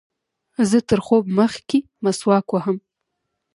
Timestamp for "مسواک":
2.03-2.47